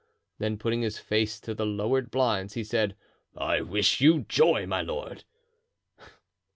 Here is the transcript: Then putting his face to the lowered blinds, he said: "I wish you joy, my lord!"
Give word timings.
Then 0.39 0.57
putting 0.57 0.81
his 0.81 0.97
face 0.97 1.39
to 1.41 1.53
the 1.53 1.63
lowered 1.63 2.09
blinds, 2.09 2.55
he 2.55 2.63
said: 2.63 2.95
"I 3.37 3.61
wish 3.61 4.01
you 4.01 4.21
joy, 4.21 4.65
my 4.65 4.81
lord!" 4.81 5.25